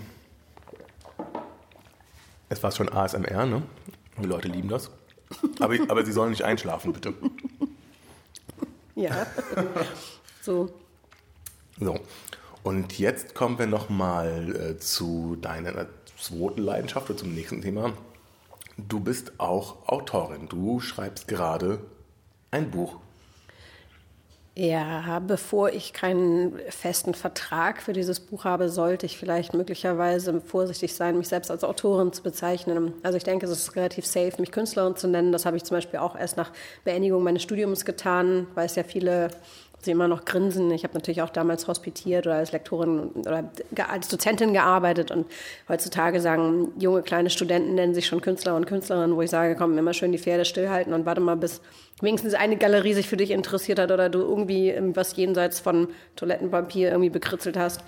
[2.52, 3.64] Es war schon ASMR, ne?
[4.22, 4.92] Die Leute lieben das.
[5.62, 7.14] Aber, aber sie sollen nicht einschlafen, bitte.
[8.94, 9.26] Ja.
[10.42, 10.70] so.
[11.80, 11.98] So.
[12.62, 15.88] Und jetzt kommen wir nochmal äh, zu deiner
[16.20, 17.94] zweiten Leidenschaft oder zum nächsten Thema.
[18.78, 20.50] Du bist auch Autorin.
[20.50, 21.80] Du schreibst gerade
[22.52, 22.98] ein Buch.
[24.54, 30.94] Ja, bevor ich keinen festen Vertrag für dieses Buch habe, sollte ich vielleicht möglicherweise vorsichtig
[30.94, 32.94] sein, mich selbst als Autorin zu bezeichnen.
[33.02, 35.32] Also ich denke, es ist relativ safe, mich Künstlerin zu nennen.
[35.32, 36.52] Das habe ich zum Beispiel auch erst nach
[36.84, 39.30] Beendigung meines Studiums getan, weil es ja viele
[39.86, 40.70] sie immer noch grinsen.
[40.72, 43.50] Ich habe natürlich auch damals hospitiert oder als Lektorin oder
[43.90, 45.26] als Dozentin gearbeitet und
[45.68, 49.78] heutzutage sagen junge kleine Studenten nennen sich schon Künstler und Künstlerinnen, wo ich sage, komm,
[49.78, 51.62] immer schön die Pferde stillhalten und warte mal, bis
[52.02, 56.90] wenigstens eine Galerie sich für dich interessiert hat oder du irgendwie was jenseits von Toilettenpapier
[56.90, 57.82] irgendwie bekritzelt hast.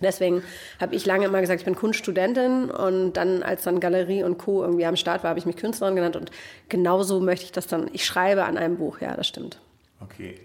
[0.00, 0.44] Deswegen
[0.80, 4.62] habe ich lange immer gesagt, ich bin Kunststudentin und dann, als dann Galerie und Co.
[4.62, 6.30] irgendwie am Start war, habe ich mich Künstlerin genannt und
[6.68, 7.90] genauso möchte ich das dann.
[7.92, 9.58] Ich schreibe an einem Buch, ja, das stimmt.
[10.00, 10.38] Okay.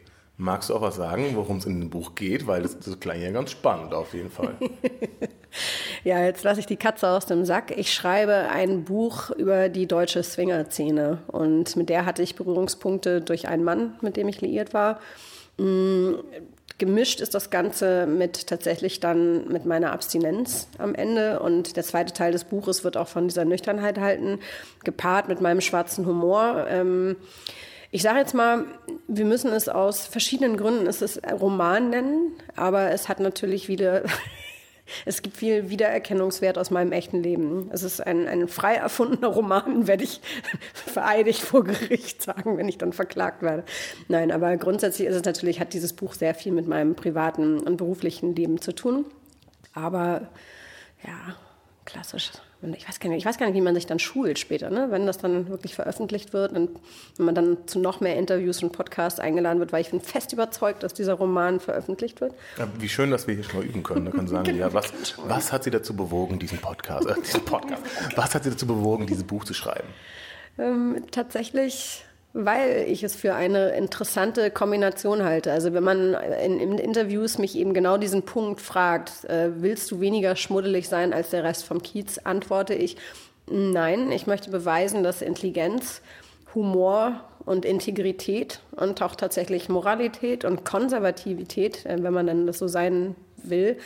[0.43, 2.47] Magst du auch was sagen, worum es in dem Buch geht?
[2.47, 4.55] Weil das, das klang ja ganz spannend auf jeden Fall.
[6.03, 7.71] ja, jetzt lasse ich die Katze aus dem Sack.
[7.77, 11.19] Ich schreibe ein Buch über die deutsche Swinger-Szene.
[11.27, 14.99] Und mit der hatte ich Berührungspunkte durch einen Mann, mit dem ich liiert war.
[15.57, 16.15] Mm,
[16.77, 21.39] gemischt ist das Ganze mit tatsächlich dann mit meiner Abstinenz am Ende.
[21.39, 24.39] Und der zweite Teil des Buches wird auch von dieser Nüchternheit halten,
[24.83, 26.65] gepaart mit meinem schwarzen Humor.
[26.67, 27.15] Ähm,
[27.93, 28.65] ich sage jetzt mal,
[29.07, 34.01] wir müssen es aus verschiedenen Gründen, es ist Roman nennen, aber es hat natürlich wieder,
[35.05, 37.69] es gibt viel Wiedererkennungswert aus meinem echten Leben.
[37.71, 40.21] Es ist ein, ein frei erfundener Roman, werde ich
[40.73, 43.63] vereidigt vor Gericht sagen, wenn ich dann verklagt werde.
[44.07, 47.77] Nein, aber grundsätzlich ist es natürlich, hat dieses Buch sehr viel mit meinem privaten und
[47.77, 49.05] beruflichen Leben zu tun.
[49.75, 50.29] Aber
[51.05, 51.35] ja,
[51.85, 52.31] klassisch
[52.75, 54.87] ich weiß, gar nicht, ich weiß gar nicht, wie man sich dann schult später, ne?
[54.89, 56.69] wenn das dann wirklich veröffentlicht wird und
[57.17, 60.33] wenn man dann zu noch mehr Interviews und Podcasts eingeladen wird, weil ich bin fest
[60.33, 62.33] überzeugt, dass dieser Roman veröffentlicht wird.
[62.57, 64.05] Ja, wie schön, dass wir hier schon mal üben können.
[64.05, 64.93] Da kann sagen, genau, ja, was,
[65.25, 67.83] was hat Sie dazu bewogen, diesen Podcast, äh, diesen Podcast,
[68.15, 69.87] was hat Sie dazu bewogen, dieses Buch zu schreiben?
[70.57, 75.51] Ähm, tatsächlich weil ich es für eine interessante Kombination halte.
[75.51, 79.99] Also wenn man in, in Interviews mich eben genau diesen Punkt fragt, äh, willst du
[79.99, 82.97] weniger schmuddelig sein als der Rest vom Kiez, antworte ich,
[83.47, 86.01] nein, ich möchte beweisen, dass Intelligenz,
[86.55, 92.67] Humor und Integrität und auch tatsächlich Moralität und Konservativität, äh, wenn man dann das so
[92.67, 93.15] sein
[93.49, 93.77] will,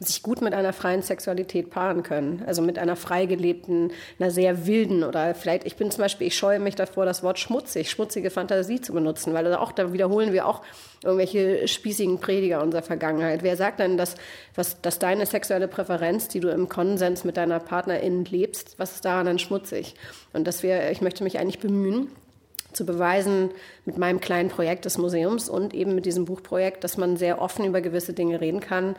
[0.00, 2.42] sich gut mit einer freien Sexualität paaren können.
[2.46, 6.36] Also mit einer frei gelebten, einer sehr wilden oder vielleicht, ich bin zum Beispiel, ich
[6.36, 10.46] scheue mich davor, das Wort schmutzig, schmutzige Fantasie zu benutzen, weil auch da wiederholen wir
[10.46, 10.62] auch
[11.04, 13.42] irgendwelche spießigen Prediger unserer Vergangenheit.
[13.42, 14.16] Wer sagt denn, dass,
[14.56, 19.04] was, dass deine sexuelle Präferenz, die du im Konsens mit deiner Partnerin lebst, was ist
[19.04, 19.94] daran dann schmutzig?
[20.32, 22.08] Und dass wir, ich möchte mich eigentlich bemühen,
[22.74, 23.50] zu beweisen
[23.84, 27.64] mit meinem kleinen Projekt des Museums und eben mit diesem Buchprojekt, dass man sehr offen
[27.64, 28.96] über gewisse Dinge reden kann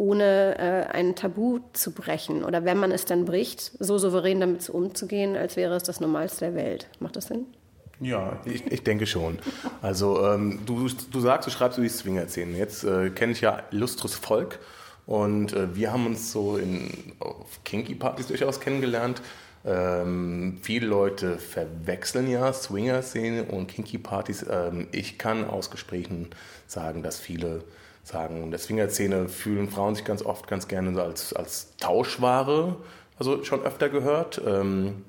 [0.00, 4.68] ohne äh, ein Tabu zu brechen oder wenn man es dann bricht, so souverän damit
[4.70, 6.88] umzugehen, als wäre es das Normalste der Welt.
[7.00, 7.44] Macht das Sinn?
[8.00, 9.38] Ja, ich, ich denke schon.
[9.82, 12.56] Also ähm, du, du sagst, du schreibst über die Swinger-Szene.
[12.56, 14.58] Jetzt äh, kenne ich ja illustres Volk
[15.04, 19.20] und äh, wir haben uns so in, auf Kinky-Partys durchaus kennengelernt.
[19.64, 24.46] Ähm, viele Leute verwechseln ja Swinger-Szene und Kinky-Partys.
[24.50, 26.28] Ähm, ich kann aus Gesprächen
[26.66, 27.62] sagen, dass viele
[28.04, 28.42] sagen.
[28.42, 32.76] In der Swingerszene fühlen Frauen sich ganz oft ganz gerne als, als Tauschware,
[33.18, 34.40] also schon öfter gehört.
[34.46, 35.04] Ähm,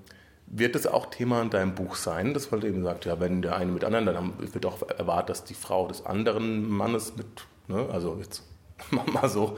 [0.53, 3.55] wird es auch Thema in deinem Buch sein, dass man eben sagt, ja, wenn der
[3.55, 7.25] eine mit anderen, dann wird auch erwartet, dass die Frau des anderen Mannes mit,
[7.69, 8.43] ne, also jetzt
[9.13, 9.57] mal so.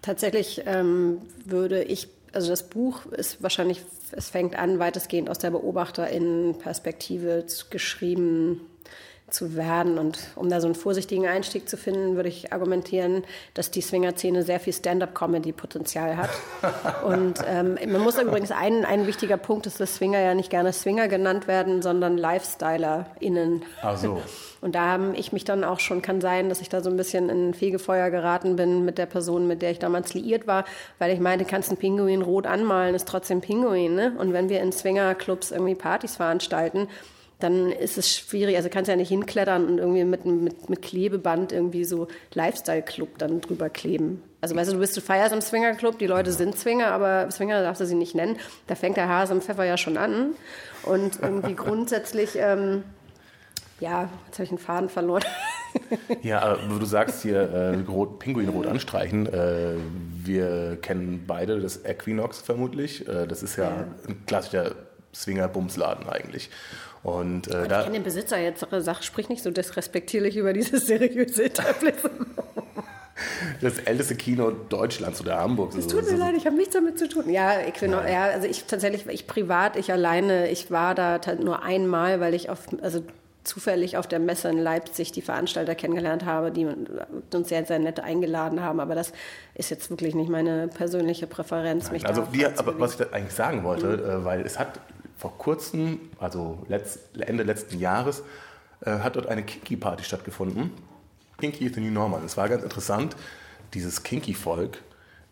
[0.00, 5.50] Tatsächlich ähm, würde ich, also das Buch ist wahrscheinlich, es fängt an weitestgehend aus der
[5.50, 8.60] Beobachterinnenperspektive geschrieben
[9.32, 9.98] zu werden.
[9.98, 14.42] Und um da so einen vorsichtigen Einstieg zu finden, würde ich argumentieren, dass die Swinger-Szene
[14.42, 16.30] sehr viel Stand-up-Comedy-Potenzial hat.
[17.04, 20.72] Und ähm, man muss übrigens ein, ein wichtiger Punkt ist, dass Swinger ja nicht gerne
[20.72, 23.62] Swinger genannt werden, sondern LifestylerInnen.
[23.82, 24.22] Ach so.
[24.62, 26.96] Und da habe ich mich dann auch schon, kann sein, dass ich da so ein
[26.96, 30.64] bisschen in Fegefeuer geraten bin mit der Person, mit der ich damals liiert war,
[31.00, 33.96] weil ich meinte, kannst einen Pinguin rot anmalen, ist trotzdem Pinguin.
[33.96, 34.14] Ne?
[34.18, 36.86] Und wenn wir in Swinger-Clubs irgendwie Partys veranstalten,
[37.42, 38.56] dann ist es schwierig.
[38.56, 43.40] Also kannst ja nicht hinklettern und irgendwie mit, mit, mit Klebeband irgendwie so Lifestyle-Club dann
[43.40, 44.22] drüber kleben.
[44.40, 47.62] Also weißt du, du bist, du feierst im Swinger-Club, die Leute sind Swinger, aber Swinger
[47.62, 48.36] darfst du sie nicht nennen.
[48.66, 50.34] Da fängt der Hase im Pfeffer ja schon an.
[50.84, 52.84] Und irgendwie grundsätzlich, ähm,
[53.80, 55.24] ja, jetzt habe ich einen Faden verloren.
[56.22, 59.26] ja, aber du sagst hier äh, rot, Pinguinrot anstreichen.
[59.26, 59.74] Äh,
[60.24, 63.06] wir kennen beide das Equinox vermutlich.
[63.08, 63.86] Äh, das ist ja, ja.
[64.08, 64.72] ein klassischer
[65.14, 66.50] Swinger-Bumsladen eigentlich.
[67.02, 71.44] Und, äh, ich kenne den Besitzer jetzt, sag, sprich nicht so disrespektierlich über dieses seriöse
[71.44, 72.28] Etablissement.
[73.60, 75.76] Das älteste Kino Deutschlands oder Hamburgs.
[75.76, 77.28] Es tut mir leid, ich habe nichts damit zu tun.
[77.30, 81.20] Ja, ich bin noch, ja, also ich tatsächlich, ich privat, ich alleine, ich war da
[81.40, 83.02] nur einmal, weil ich auf, also
[83.44, 88.00] zufällig auf der Messe in Leipzig die Veranstalter kennengelernt habe, die uns sehr, sehr nett
[88.00, 88.80] eingeladen haben.
[88.80, 89.12] Aber das
[89.54, 91.90] ist jetzt wirklich nicht meine persönliche Präferenz.
[91.90, 94.24] Nein, also die, aber was ich da eigentlich sagen wollte, mhm.
[94.24, 94.80] weil es hat
[95.22, 98.24] vor kurzem, also letzt, Ende letzten Jahres,
[98.80, 100.72] äh, hat dort eine Kinky-Party stattgefunden.
[101.38, 102.22] Kinky is the New Normal.
[102.24, 103.14] Es war ganz interessant,
[103.72, 104.82] dieses Kinky-Volk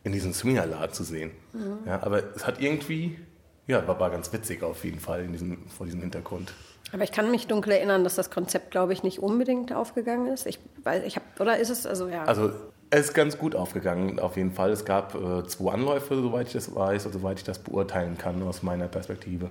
[0.04, 1.32] in diesem Swingerladen zu sehen.
[1.52, 1.78] Mhm.
[1.86, 3.18] Ja, aber es hat irgendwie,
[3.66, 6.54] ja, war, war ganz witzig auf jeden Fall in diesem, vor diesem Hintergrund.
[6.92, 10.46] Aber ich kann mich dunkel erinnern, dass das Konzept, glaube ich, nicht unbedingt aufgegangen ist.
[10.46, 12.24] Ich weiß, ich habe, oder ist es, also ja.
[12.26, 12.52] Also
[12.90, 14.70] es ist ganz gut aufgegangen, auf jeden Fall.
[14.70, 18.42] Es gab äh, zwei Anläufe, soweit ich das weiß, oder soweit ich das beurteilen kann
[18.42, 19.50] aus meiner Perspektive.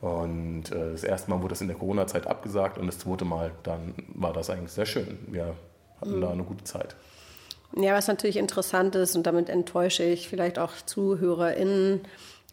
[0.00, 3.52] Und äh, das erste Mal wurde das in der Corona-Zeit abgesagt und das zweite Mal
[3.62, 5.18] dann war das eigentlich sehr schön.
[5.28, 5.54] Wir
[6.00, 6.20] hatten mhm.
[6.20, 6.94] da eine gute Zeit.
[7.74, 12.02] Ja, was natürlich interessant ist und damit enttäusche ich vielleicht auch ZuhörerInnen,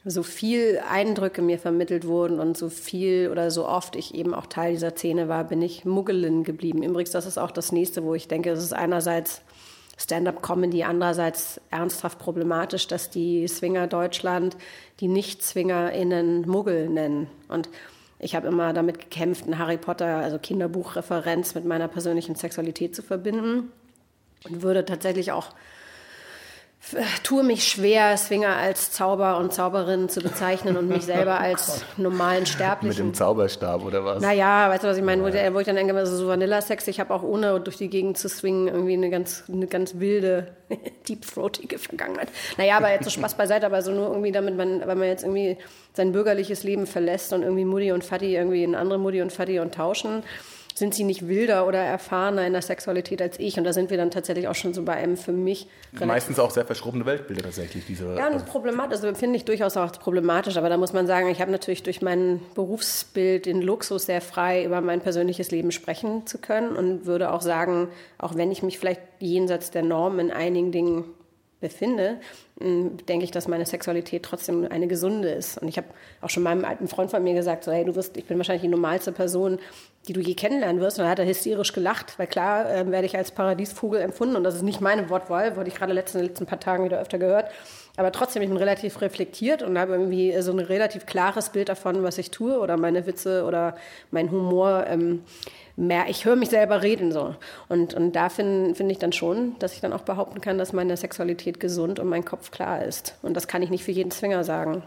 [0.03, 4.47] so viel Eindrücke mir vermittelt wurden und so viel oder so oft ich eben auch
[4.47, 6.81] Teil dieser Szene war, bin ich Muggelin geblieben.
[6.81, 9.41] Übrigens, das ist auch das nächste, wo ich denke, es ist einerseits
[10.03, 14.57] Stand-up-Comedy, andererseits ernsthaft problematisch, dass die Swinger Deutschland
[14.99, 17.27] die Nicht-SwingerInnen Muggel nennen.
[17.47, 17.69] Und
[18.19, 23.01] ich habe immer damit gekämpft, ein Harry Potter, also Kinderbuchreferenz mit meiner persönlichen Sexualität zu
[23.01, 23.71] verbinden
[24.47, 25.53] und würde tatsächlich auch
[27.23, 32.45] tue mich schwer, Swinger als Zauber und Zauberin zu bezeichnen und mich selber als normalen
[32.45, 33.05] Sterblichen.
[33.05, 34.21] Mit dem Zauberstab oder was?
[34.21, 35.21] Naja, weißt du, was ich meine?
[35.29, 35.53] Ja.
[35.53, 38.27] Wo, ich dann denke, also so Vanilla-Sex, ich habe auch ohne durch die Gegend zu
[38.27, 40.55] swingen irgendwie eine ganz, eine ganz wilde,
[41.07, 42.29] deep-throatige Vergangenheit.
[42.57, 45.23] Naja, aber jetzt so Spaß beiseite, aber so nur irgendwie damit man, weil man jetzt
[45.23, 45.57] irgendwie
[45.93, 49.59] sein bürgerliches Leben verlässt und irgendwie Mutti und Fatti irgendwie in andere Mutti und Fatti
[49.59, 50.23] und tauschen
[50.75, 53.57] sind sie nicht wilder oder erfahrener in der Sexualität als ich.
[53.57, 55.67] Und da sind wir dann tatsächlich auch schon so bei einem für mich.
[55.91, 57.85] Meistens auch sehr verschrobene Weltbilder tatsächlich.
[57.85, 60.57] Diese, ja, und also problematisch, also finde ich durchaus auch problematisch.
[60.57, 64.65] Aber da muss man sagen, ich habe natürlich durch mein Berufsbild den Luxus, sehr frei
[64.65, 68.79] über mein persönliches Leben sprechen zu können und würde auch sagen, auch wenn ich mich
[68.79, 71.05] vielleicht jenseits der Norm in einigen Dingen
[71.61, 72.19] befinde,
[72.59, 75.57] denke ich, dass meine Sexualität trotzdem eine gesunde ist.
[75.59, 75.87] Und ich habe
[76.19, 78.63] auch schon meinem alten Freund von mir gesagt, so, hey, du wirst, ich bin wahrscheinlich
[78.63, 79.59] die normalste Person,
[80.07, 80.97] die du je kennenlernen wirst.
[80.97, 84.35] Und dann hat er hysterisch gelacht, weil klar äh, werde ich als Paradiesvogel empfunden.
[84.35, 86.99] Und das ist nicht meine Wortwahl, wurde ich gerade in den letzten paar Tagen wieder
[86.99, 87.51] öfter gehört.
[87.97, 92.03] Aber trotzdem, ich bin relativ reflektiert und habe irgendwie so ein relativ klares Bild davon,
[92.03, 93.75] was ich tue oder meine Witze oder
[94.11, 94.85] mein Humor.
[94.87, 95.23] Ähm,
[95.75, 97.35] mehr, ich höre mich selber reden so.
[97.67, 100.73] Und, und da finde find ich dann schon, dass ich dann auch behaupten kann, dass
[100.73, 103.17] meine Sexualität gesund und mein Kopf klar ist.
[103.21, 104.83] Und das kann ich nicht für jeden Zwinger sagen.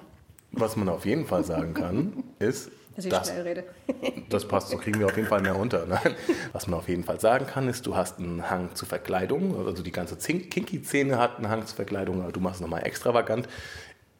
[0.52, 3.64] Was man auf jeden Fall sagen kann, ist, dass ich das, schnell rede.
[4.28, 5.86] das passt, so kriegen wir auf jeden Fall mehr unter.
[5.86, 6.14] Nein.
[6.52, 9.66] Was man auf jeden Fall sagen kann, ist, du hast einen Hang zu Verkleidung.
[9.66, 13.48] Also die ganze Kinky-Szene hat einen Hang zu Verkleidung, aber du machst es nochmal extravagant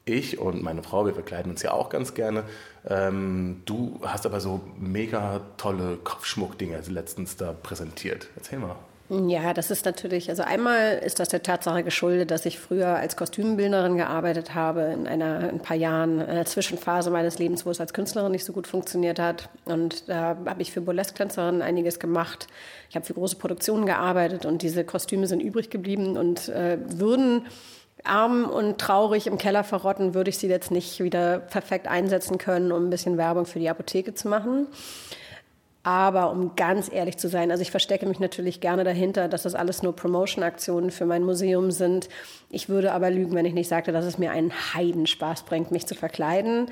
[0.04, 2.44] ich und meine Frau, wir verkleiden uns ja auch ganz gerne.
[2.86, 8.28] Ähm, du hast aber so mega tolle Kopfschmuckdinger letztens da präsentiert.
[8.36, 8.76] Erzähl mal.
[9.10, 13.16] Ja, das ist natürlich, also einmal ist das der Tatsache geschuldet, dass ich früher als
[13.16, 17.70] Kostümbildnerin gearbeitet habe, in einer, in ein paar Jahren, in einer Zwischenphase meines Lebens, wo
[17.70, 19.50] es als Künstlerin nicht so gut funktioniert hat.
[19.66, 22.46] Und da habe ich für Burlesque-Tänzerinnen einiges gemacht.
[22.88, 27.46] Ich habe für große Produktionen gearbeitet und diese Kostüme sind übrig geblieben und äh, würden
[28.04, 32.72] arm und traurig im Keller verrotten, würde ich sie jetzt nicht wieder perfekt einsetzen können,
[32.72, 34.66] um ein bisschen Werbung für die Apotheke zu machen.
[35.84, 39.54] Aber um ganz ehrlich zu sein, also ich verstecke mich natürlich gerne dahinter, dass das
[39.54, 42.08] alles nur Promotion-Aktionen für mein Museum sind.
[42.50, 45.86] Ich würde aber lügen, wenn ich nicht sagte, dass es mir einen Heidenspaß bringt, mich
[45.86, 46.70] zu verkleiden.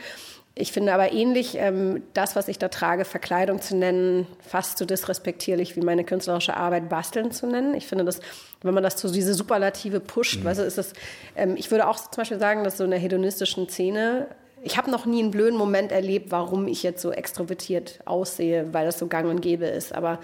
[0.54, 4.86] Ich finde aber ähnlich, ähm, das, was ich da trage, Verkleidung zu nennen, fast so
[4.86, 7.74] disrespektierlich wie meine künstlerische Arbeit Basteln zu nennen.
[7.74, 8.20] Ich finde das,
[8.62, 10.44] wenn man das zu diese Superlative pusht, mhm.
[10.44, 10.94] weißt du, ist das,
[11.36, 14.26] ähm, ich würde auch zum Beispiel sagen, dass so in der hedonistischen Szene,
[14.62, 18.86] ich habe noch nie einen blöden Moment erlebt, warum ich jetzt so extrovertiert aussehe, weil
[18.86, 19.94] das so gang und gäbe ist.
[19.94, 20.20] Aber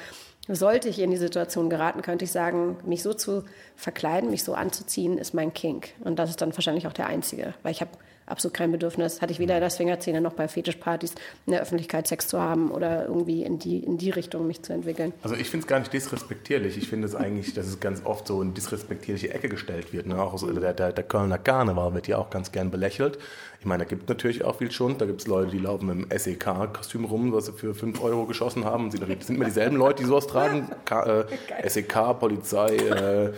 [0.49, 3.45] sollte ich in die Situation geraten, könnte ich sagen, mich so zu
[3.77, 5.91] verkleiden, mich so anzuziehen, ist mein Kink.
[6.01, 7.91] Und das ist dann wahrscheinlich auch der einzige, weil ich habe
[8.31, 9.21] absolut kein Bedürfnis.
[9.21, 11.15] Hatte ich weder in der Swingerszene noch bei Fetischpartys
[11.47, 14.73] in der Öffentlichkeit Sex zu haben oder irgendwie in die, in die Richtung mich zu
[14.73, 15.13] entwickeln.
[15.23, 16.77] Also ich finde es gar nicht disrespektierlich.
[16.77, 20.07] Ich finde es eigentlich, dass es ganz oft so in disrespektierliche Ecke gestellt wird.
[20.07, 20.21] Ne?
[20.21, 23.19] Auch so der, der, der Kölner Karneval wird ja auch ganz gern belächelt.
[23.61, 24.99] Ich meine, da gibt es natürlich auch viel schon.
[24.99, 28.65] Da gibt es Leute, die laufen im SEK-Kostüm rum, was sie für 5 Euro geschossen
[28.65, 28.91] haben.
[28.91, 30.69] Das sind immer dieselben Leute, die sowas tragen.
[30.85, 33.33] K äh, SEK, Polizei, äh,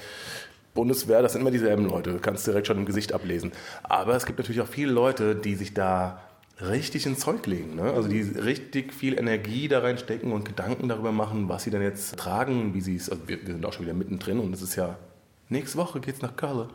[0.74, 3.52] Bundeswehr, das sind immer dieselben Leute, kannst direkt schon im Gesicht ablesen.
[3.82, 6.20] Aber es gibt natürlich auch viele Leute, die sich da
[6.60, 7.74] richtig ins Zeug legen.
[7.74, 7.92] Ne?
[7.92, 12.16] Also die richtig viel Energie da reinstecken und Gedanken darüber machen, was sie dann jetzt
[12.16, 14.76] tragen, wie sie es, also wir, wir sind auch schon wieder mittendrin und es ist
[14.76, 14.96] ja
[15.52, 16.68] Nächste Woche geht's nach Köln.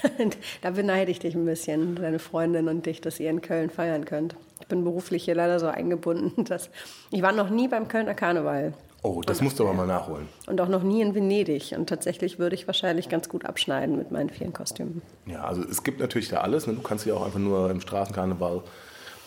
[0.62, 4.06] da beneide ich dich ein bisschen, deine Freundin und dich, dass ihr in Köln feiern
[4.06, 4.36] könnt.
[4.58, 6.70] Ich bin beruflich hier leider so eingebunden, dass
[7.10, 8.72] ich war noch nie beim Kölner Karneval.
[9.06, 10.26] Oh, das musst du aber mal nachholen.
[10.48, 11.72] Und auch noch nie in Venedig.
[11.78, 15.00] Und tatsächlich würde ich wahrscheinlich ganz gut abschneiden mit meinen vielen Kostümen.
[15.26, 16.66] Ja, also es gibt natürlich da alles.
[16.66, 16.72] Ne?
[16.72, 18.62] Du kannst ja auch einfach nur im Straßenkarneval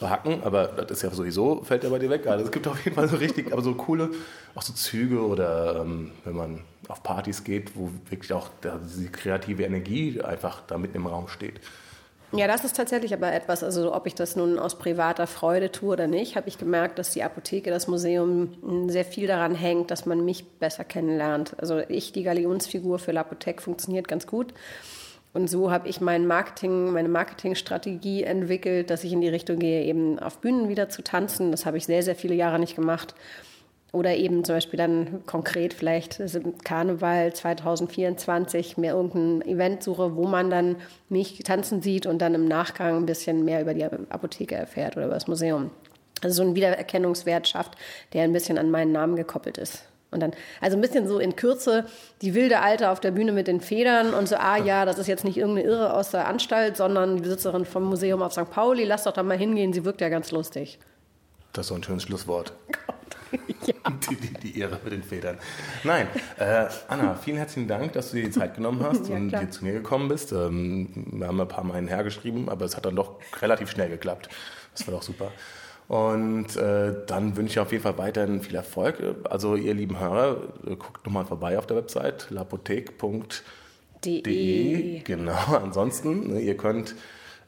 [0.02, 2.28] behacken, aber das ist ja sowieso, fällt ja bei dir weg.
[2.28, 4.10] Also es gibt auf jeden Fall so richtig, aber so coole,
[4.54, 8.50] auch so Züge oder ähm, wenn man auf Partys geht, wo wirklich auch
[8.84, 11.62] diese kreative Energie einfach da mitten im Raum steht.
[12.32, 15.94] Ja, das ist tatsächlich aber etwas, also ob ich das nun aus privater Freude tue
[15.94, 20.06] oder nicht, habe ich gemerkt, dass die Apotheke, das Museum sehr viel daran hängt, dass
[20.06, 21.56] man mich besser kennenlernt.
[21.58, 24.54] Also ich, die Galionsfigur für L'Apotheke funktioniert ganz gut.
[25.34, 29.84] Und so habe ich mein Marketing, meine Marketingstrategie entwickelt, dass ich in die Richtung gehe,
[29.84, 31.52] eben auf Bühnen wieder zu tanzen.
[31.52, 33.16] Das habe ich sehr, sehr viele Jahre nicht gemacht.
[33.92, 36.22] Oder eben zum Beispiel dann konkret vielleicht
[36.64, 40.76] Karneval 2024 mir irgendein Event suche, wo man dann
[41.10, 45.08] mich tanzen sieht und dann im Nachgang ein bisschen mehr über die Apotheke erfährt oder
[45.08, 45.72] über das Museum.
[46.22, 47.78] Also so einen Wiedererkennungswert schafft,
[48.14, 49.84] der ein bisschen an meinen Namen gekoppelt ist.
[50.12, 51.86] Und dann, also ein bisschen so in Kürze,
[52.22, 55.08] die wilde Alte auf der Bühne mit den Federn und so, ah ja, das ist
[55.08, 58.50] jetzt nicht irgendeine Irre aus der Anstalt, sondern die Besitzerin vom Museum auf St.
[58.50, 60.80] Pauli, lass doch da mal hingehen, sie wirkt ja ganz lustig.
[61.54, 62.54] Das ist so ein schönes Schlusswort.
[63.66, 63.74] ja.
[64.10, 65.38] die, die, die Ehre mit den Federn.
[65.84, 69.38] Nein, äh, Anna, vielen herzlichen Dank, dass du dir die Zeit genommen hast ja, und
[69.38, 70.32] hier zu mir gekommen bist.
[70.32, 74.30] Ähm, wir haben ein paar Mal hergeschrieben, aber es hat dann doch relativ schnell geklappt.
[74.76, 75.32] Das war doch super.
[75.88, 79.02] Und äh, dann wünsche ich auf jeden Fall weiterhin viel Erfolg.
[79.28, 83.42] Also ihr lieben Hörer, guckt nochmal vorbei auf der Website lapothek.de.
[85.00, 86.94] Genau, ansonsten, ne, ihr könnt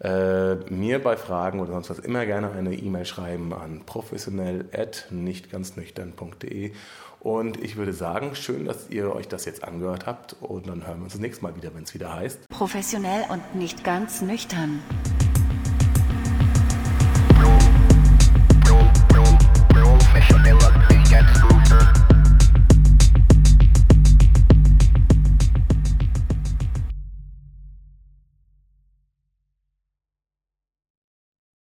[0.03, 6.71] äh, mir bei Fragen oder sonst was immer gerne eine E-Mail schreiben an professionell.nichtganznüchtern.de.
[7.19, 10.35] Und ich würde sagen, schön, dass ihr euch das jetzt angehört habt.
[10.41, 12.49] Und dann hören wir uns das nächste Mal wieder, wenn es wieder heißt.
[12.49, 14.79] Professionell und nicht ganz nüchtern.
[19.69, 20.55] Professionell